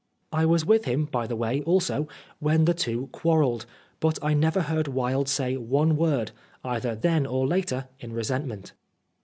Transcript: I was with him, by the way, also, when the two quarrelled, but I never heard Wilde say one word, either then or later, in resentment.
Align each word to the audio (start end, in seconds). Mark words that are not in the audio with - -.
I 0.31 0.47
was 0.47 0.65
with 0.65 0.85
him, 0.85 1.05
by 1.05 1.27
the 1.27 1.35
way, 1.35 1.61
also, 1.61 2.07
when 2.39 2.65
the 2.65 2.73
two 2.73 3.09
quarrelled, 3.11 3.67
but 3.99 4.17
I 4.23 4.33
never 4.33 4.61
heard 4.61 4.87
Wilde 4.87 5.29
say 5.29 5.57
one 5.57 5.95
word, 5.95 6.31
either 6.63 6.95
then 6.95 7.27
or 7.27 7.45
later, 7.45 7.87
in 7.99 8.11
resentment. 8.11 8.73